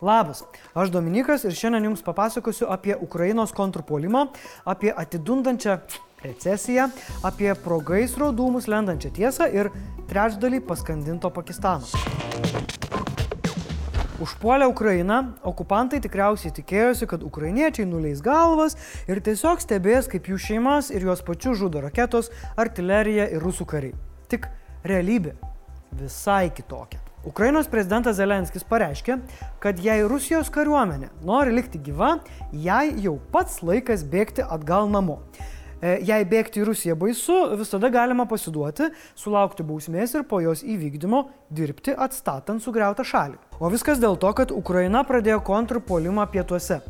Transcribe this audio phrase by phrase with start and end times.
[0.00, 0.44] Labas,
[0.74, 4.30] aš Dominikas ir šiandien jums papasakosiu apie Ukrainos kontrpuolimą,
[4.64, 5.74] apie atidundančią
[6.24, 6.86] recesiją,
[7.22, 9.68] apie pro gaisro dūmus lendančią tiesą ir
[10.08, 11.84] trečdalį paskandinto Pakistano.
[14.24, 18.78] Užpuolę Ukrainą, okupantai tikriausiai tikėjosi, kad ukrainiečiai nuleis galvas
[19.08, 23.96] ir tiesiog stebės, kaip jų šeimas ir juos pačius žudo raketos, artilerija ir rusų kariai.
[24.32, 24.48] Tik
[24.84, 25.36] realybė
[25.92, 27.09] visai kitokia.
[27.20, 29.18] Ukrainos prezidentas Zelenskis pareiškė,
[29.60, 32.14] kad jei Rusijos kariuomenė nori likti gyva,
[32.52, 35.18] jai jau pats laikas bėgti atgal namo.
[35.80, 38.88] E, jei bėgti į Rusiją baisu, visada galima pasiduoti,
[39.20, 43.36] sulaukti bausmės ir po jos įvykdymo dirbti atstatant sugriautą šalį.
[43.60, 46.80] O viskas dėl to, kad Ukraina pradėjo kontrpuolimą pietuose.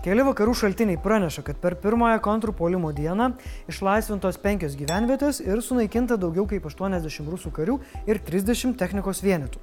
[0.00, 3.26] Keli vakarų šaltiniai praneša, kad per pirmąją kontrpuolimo dieną
[3.68, 7.74] išlaisvintos penkios gyvenvietės ir sunaikinta daugiau kaip 80 rusų karių
[8.08, 9.60] ir 30 technikos vienetų.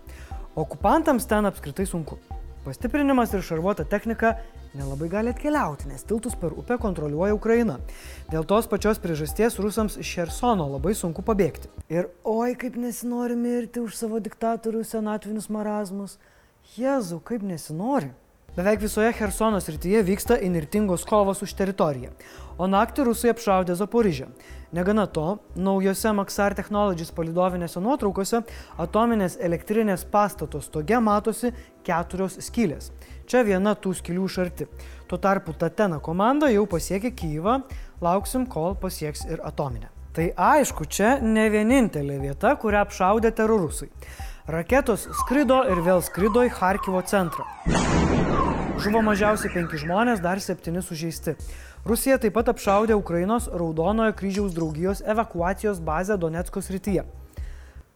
[0.53, 2.19] Okupantams ten apskritai sunku.
[2.67, 4.35] Pastiprinimas ir šarvuota technika
[4.77, 7.79] nelabai gali atkeliauti, nes tiltus per upę kontroliuoja Ukraina.
[8.29, 11.73] Dėl tos pačios priežasties rusams iš Šersono labai sunku pabėgti.
[11.89, 16.19] Ir oi, kaip nesinori mirti už savo diktatorių senatvinius marazmus.
[16.77, 18.13] Jezu, kaip nesinori.
[18.57, 22.09] Beveik visoje Hersono srityje vyksta inirtingos kovos už teritoriją,
[22.57, 24.25] o naktį rusai apšaudė Zaporižę.
[24.73, 28.39] Negana to, naujose Maxar Technologies palidovinėse nuotraukose
[28.81, 31.51] atominės elektrinės pastato stoge matosi
[31.85, 32.89] keturios skylės.
[33.29, 34.65] Čia viena tų skylių šarti.
[35.05, 37.59] Tuo tarpu Tatena komanda jau pasiekė Kyivą,
[38.01, 39.93] lauksim, kol pasieks ir atominę.
[40.17, 43.93] Tai aišku, čia ne vienintelė vieta, kurią apšaudė terorusai.
[44.49, 47.45] Raketos skrido ir vėl skrido į Harkivo centrą.
[48.77, 51.33] Žuvo mažiausiai penki žmonės, dar septyni sužeisti.
[51.87, 57.07] Rusija taip pat apšaudė Ukrainos Raudonojo kryžiaus draugijos evakuacijos bazę Donetsko srityje.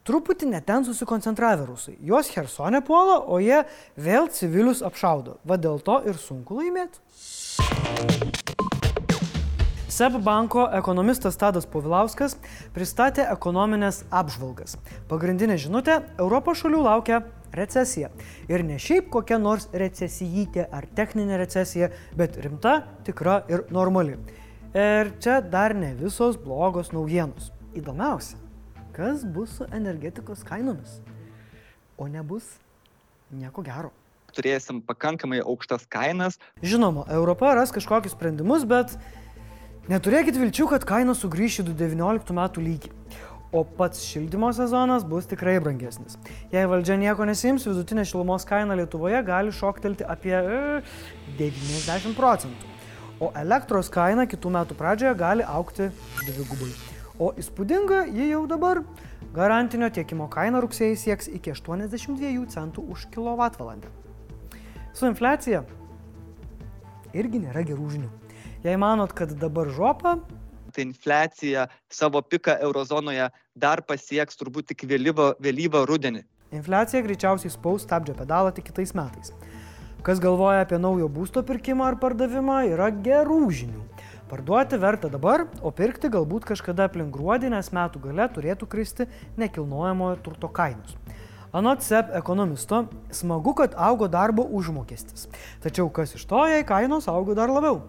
[0.09, 1.93] Truputį neten susikoncentravę rusai.
[2.01, 3.59] Jos Hersonė puola, o jie
[3.93, 5.37] vėl civilius apšaudo.
[5.45, 6.97] Va dėl to ir sunku laimėti.
[9.91, 12.39] SEB banko ekonomistas Tadas Povilauskas
[12.73, 14.79] pristatė ekonominės apžvalgas.
[15.11, 17.21] Pagrindinė žinutė- Europos šalių laukia
[17.55, 18.09] recesija.
[18.51, 24.17] Ir ne šiaip kokia nors recesijytė ar techninė recesija, bet rimta, tikra ir normali.
[24.71, 27.51] Ir čia dar ne visos blogos naujienos.
[27.75, 28.37] Įdomiausia,
[28.95, 30.99] kas bus su energetikos kainomis?
[31.97, 32.57] O nebus
[33.31, 33.91] nieko gero
[34.31, 36.37] turėsim pakankamai aukštas kainas.
[36.63, 38.93] Žinoma, Europa ras kažkokius sprendimus, bet
[39.89, 42.91] Neturėkit vilčių, kad kainos sugrįš į 2019 metų lygį.
[43.51, 46.15] O pats šildymo sezonas bus tikrai brangesnis.
[46.53, 50.37] Jei valdžia nieko nesims, vidutinė šilumos kaina Lietuvoje gali šoktelti apie
[51.39, 52.71] 90 e, procentų.
[53.21, 55.89] O elektros kaina kitų metų pradžioje gali aukti
[56.23, 56.71] dvigubai.
[57.19, 58.85] O įspūdinga ji jau dabar.
[59.35, 63.91] Garantinio tiekimo kaina rugsėjai sieks iki 82 centų už kWh.
[64.95, 65.61] Su infliacija
[67.13, 68.09] irgi nėra gerų žinių.
[68.63, 70.17] Jei manot, kad dabar žopa,
[70.71, 76.23] tai infliacija savo piką eurozonoje dar pasieks turbūt tik vėlyvą, vėlyvą rudenį.
[76.51, 79.31] Infliacija greičiausiai spaus stabdžio pedalą tik kitais metais.
[80.01, 83.83] Kas galvoja apie naujo būsto pirkimą ar pardavimą, yra gerų žinių.
[84.31, 89.07] Parduoti verta dabar, o pirkti galbūt kažkada aplink gruodį, nes metų gale turėtų kristi
[89.37, 90.95] nekilnojamojo turto kainos.
[91.51, 95.27] Anot SEP ekonomisto, smagu, kad augo darbo užmokestis.
[95.59, 97.81] Tačiau kas iš to, jei kainos augo dar labiau?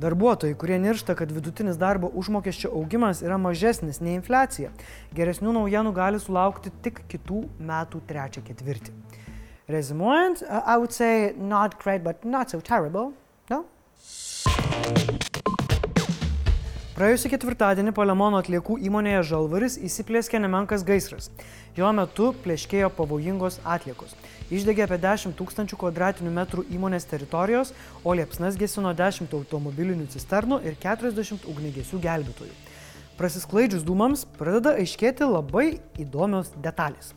[0.00, 4.70] Darbuotojai, kurie niršta, kad vidutinis darbo užmokesčio augimas yra mažesnis nei infliacija,
[5.16, 8.94] geresnių naujienų gali sulaukti tik kitų metų trečią ketvirtį.
[9.68, 13.12] Rezimuojant, I would say not great, but not so terrible.
[13.50, 13.66] No?
[17.00, 21.30] Praėjusį ketvirtadienį Palemono atliekų įmonėje Žalvaris įsiplėskė nemenkas gaisras.
[21.72, 24.12] Jo metu plėškėjo pavojingos atliekos.
[24.52, 27.70] Išdegė apie 10 tūkstančių kvadratinių metrų įmonės teritorijos,
[28.04, 32.52] o liepsnas gesino 10 automobilinių cisternų ir 40 ugnigesių gelbėtojų.
[33.16, 37.14] Prasisklaidžius dūmams pradeda aiškėti labai įdomios detalės.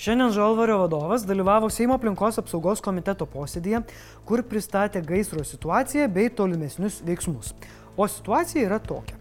[0.00, 3.84] Šiandien Žalvario vadovas dalyvavo Seimo aplinkos apsaugos komiteto posėdėje,
[4.24, 7.52] kur pristatė gaisro situaciją bei tolimesnius veiksmus.
[7.98, 9.17] O situacija yra tokia.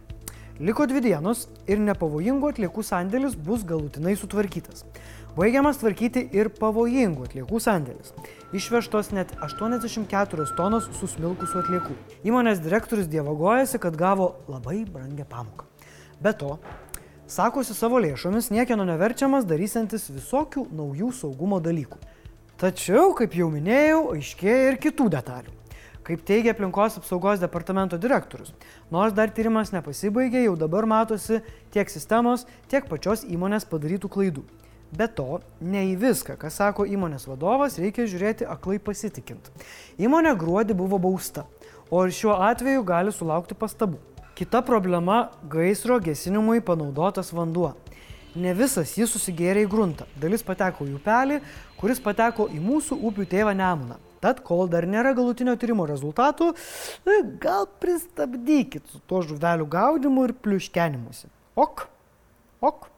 [0.59, 4.87] Liko dvi dienos ir nepavojingų atliekų sandėlis bus galutinai sutvarkytas.
[5.37, 8.09] Baigiamas tvarkyti ir pavojingų atliekų sandėlis.
[8.57, 11.97] Išvežtos net 84 tonos susmilkusių atliekų.
[12.25, 15.67] Įmonės direktorius dievagojasi, kad gavo labai brangę pamoką.
[16.25, 16.55] Be to,
[17.29, 22.01] sakosi savo lėšomis niekieno neverčiamas darysantis visokių naujų saugumo dalykų.
[22.57, 25.56] Tačiau, kaip jau minėjau, aiškėja ir kitų detalių.
[26.07, 28.53] Kaip teigia aplinkos apsaugos departamento direktorius,
[28.87, 31.41] nors dar tyrimas nepasibaigė, jau dabar matosi
[31.75, 34.45] tiek sistemos, tiek pačios įmonės padarytų klaidų.
[34.95, 39.51] Be to, ne į viską, ką sako įmonės vadovas, reikia žiūrėti aklai pasitikint.
[39.99, 41.43] Įmonė gruodį buvo bausta,
[41.91, 43.99] o ir šiuo atveju gali sulaukti pastabų.
[44.37, 47.73] Kita problema- gaisro gesinimui panaudotas vanduo.
[48.35, 50.05] Ne visas jis susigėrė į gruntą.
[50.15, 51.41] Dalis pateko į upelį,
[51.75, 53.97] kuris pateko į mūsų upių tėvą Nemuną.
[54.27, 56.49] Tad, kol dar nėra galutinio tyrimo rezultatų,
[57.39, 61.29] gal pristabdykit su to žuvelių gaudimu ir pliuškenimusi.
[61.55, 61.85] Ok,
[62.59, 62.89] ok.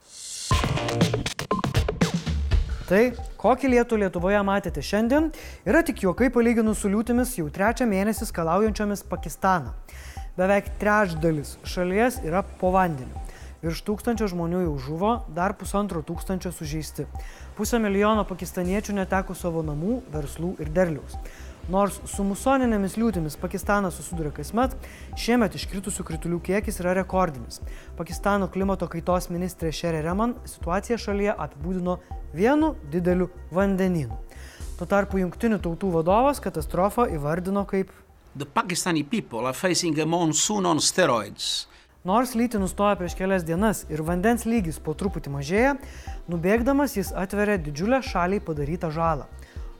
[2.89, 3.03] Tai,
[3.37, 5.29] kokį lietų Lietuvoje matėte šiandien,
[5.69, 9.75] yra tik juokai palyginus su liūtimis jau trečią mėnesį skalaujančiomis Pakistaną.
[10.39, 13.28] Beveik trečdalis šalies yra po vandeniu.
[13.59, 17.03] Virš tūkstančio žmonių jau žuvo, dar pusantro tūkstančio sužeisti.
[17.57, 21.17] Pusę milijono pakistaniečių neteko savo namų, verslų ir derliaus.
[21.69, 24.71] Nors su musoninėmis liūtimis Pakistanas susiduria kasmet,
[25.19, 27.59] šiemet iškritusių kritulių kiekis yra rekordinis.
[28.00, 32.00] Pakistano klimato kaitos ministrė Sherry Reman situaciją šalyje apibūdino
[32.33, 34.17] vienu dideliu vandenynu.
[34.79, 37.91] Tuo tarpu jungtinių tautų vadovas katastrofą įvardino kaip
[38.39, 41.67] The Pakistani people are facing a monsoon on steroids.
[42.04, 45.74] Nors lyti nustoja prieš kelias dienas ir vandens lygis po truputį mažėja,
[46.31, 49.25] nubėgdamas jis atveria didžiulę šaliai padarytą žalą.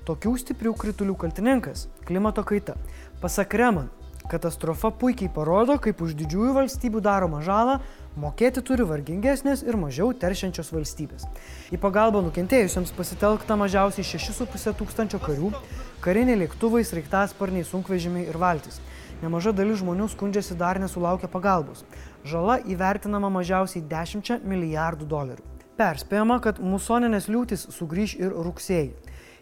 [0.04, 2.76] Tokių stiprių kritulių kaltininkas- klimato kaita.
[3.22, 3.88] Pasak Reman,
[4.28, 7.80] katastrofa puikiai parodo, kaip už didžiųjų valstybių daromą žalą
[8.20, 11.24] mokėti turi vargingesnės ir mažiau teršiančios valstybės.
[11.72, 15.54] Į pagalbą nukentėjusiems pasitelkta mažiausiai 6,5 tūkstančio karių,
[16.02, 18.82] kariniai lėktuvai, sraigtasparniai, sunkvežimiai ir valtis.
[19.20, 21.84] Nemaža dalis žmonių skundžiasi dar nesulaukia pagalbos.
[22.24, 25.44] Žala įvertinama mažiausiai 10 milijardų dolerių.
[25.80, 28.94] Perspėjama, kad musoninės liūtis sugrįž ir rugsėjai.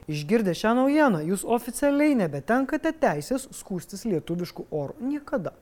[0.08, 4.96] Išgirdę šią naujieną, jūs oficialiai nebetenkate teisės skūstis lietuviškų orų.
[5.12, 5.54] Niekada.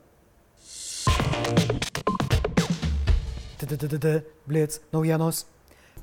[4.46, 5.46] Blitz naujienos.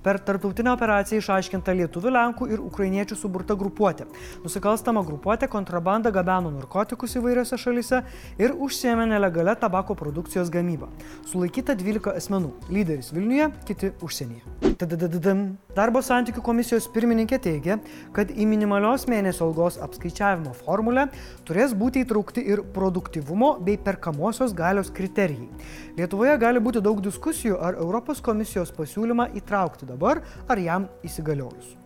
[0.03, 4.09] Per tarptautinę operaciją išaiškinta lietuvių, lenkų ir ukrainiečių suburta grupuotė.
[4.43, 8.03] Nusikalstama grupuotė kontrabandą gabeno narkotikus įvairiose šalise
[8.43, 10.91] ir užsiemė nelegalią tabako produkcijos gamybą.
[11.31, 14.43] Sulaikyta 12 asmenų- lyderis Vilniuje, kiti užsienyje.
[14.79, 15.57] Tadadadadam.
[15.77, 17.79] Darbo santykių komisijos pirmininkė teigia,
[18.13, 21.07] kad į minimalios mėnesio algos apskaičiavimo formulę
[21.47, 25.49] turės būti įtraukti ir produktivumo bei perkamosios galios kriterijai.
[25.97, 31.77] Lietuvoje gali būti daug diskusijų, ar Europos komisijos pasiūlymą įtraukti dabar, ar jam įsigaliojus.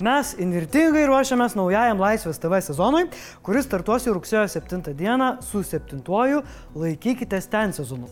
[0.00, 3.06] Mes invirtingai ruošiamės naujajam Laisvės TV sezonui,
[3.46, 8.08] kuris startuos jau rugsėjo 7 dieną su 7-uoju laikykitės ten sezonu.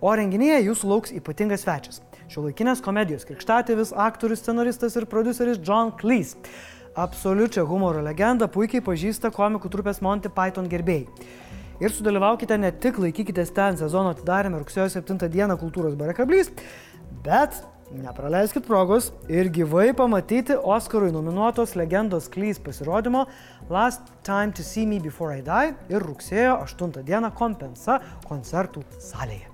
[0.00, 2.02] O renginyje jūsų lauks ypatingas svečias-
[2.32, 6.36] šiuolaikinės komedijos krikštatėvis, aktorius, scenaristas ir produceris John Cleese.
[6.96, 11.06] Absoliučią humoro legendą puikiai pažįsta komikų trupės Monty Python gerbėjai.
[11.80, 16.48] Ir sudalyvaukite ne tik laikykitės ten sezono atidarėme rugsėjo 7 dieną kultūros barakablys,
[17.24, 23.26] bet nepraleiskit progos ir gyvai pamatyti Oscarui nominuotos legendos Klys pasirodymo
[23.70, 29.46] Last Time to See Me Before I Die ir rugsėjo 8 dieną kompensa koncertų salėje.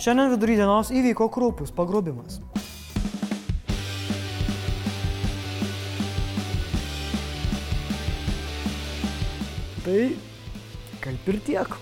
[0.00, 2.38] Šiandien vidury dienos įvyko krūpus pagrobimas.
[9.84, 10.02] Tai
[11.04, 11.80] kaip ir tiek.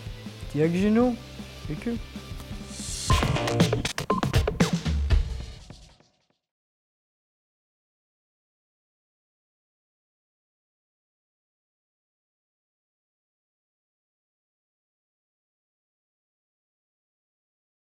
[0.55, 1.11] Tiek žinių.
[1.75, 1.99] Iki.
[3.49, 3.88] you